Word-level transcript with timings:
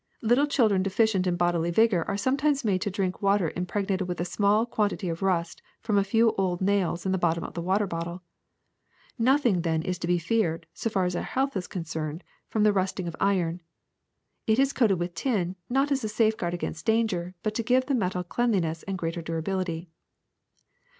Little 0.23 0.47
children 0.47 0.81
deficient 0.81 1.27
in 1.27 1.35
bodily 1.35 1.69
vigor 1.69 2.03
are 2.07 2.17
sometimes 2.17 2.65
made 2.65 2.81
to 2.81 2.89
drink 2.89 3.21
water 3.21 3.51
impreg 3.55 3.85
nated 3.85 4.07
with 4.07 4.19
a 4.19 4.25
small 4.25 4.65
quantity 4.65 5.09
of 5.09 5.21
rust 5.21 5.61
from 5.79 5.99
a 5.99 6.03
few 6.03 6.31
old 6.39 6.59
nails 6.59 7.05
in 7.05 7.11
the 7.11 7.19
bottom 7.19 7.43
of 7.43 7.53
the 7.53 7.61
water 7.61 7.85
bottle. 7.85 8.23
Nothing, 9.19 9.61
then, 9.61 9.83
is 9.83 9.99
to 9.99 10.07
be 10.07 10.17
feared, 10.17 10.65
so 10.73 10.89
far 10.89 11.05
as 11.05 11.15
our 11.15 11.21
health 11.21 11.55
is 11.55 11.67
concerned, 11.67 12.23
from 12.47 12.63
the 12.63 12.73
rusting 12.73 13.07
of 13.07 13.15
iron; 13.19 13.61
it 14.47 14.57
is 14.57 14.73
coated 14.73 14.97
with 14.97 15.13
tin, 15.13 15.55
not 15.69 15.91
as 15.91 16.03
a 16.03 16.09
safeguard 16.09 16.55
against 16.55 16.87
danger, 16.87 17.35
but 17.43 17.53
to 17.53 17.61
give 17.61 17.85
the 17.85 17.93
metal 17.93 18.23
cleanliness 18.23 18.81
and 18.87 18.97
greater 18.97 19.21
durability. 19.21 19.87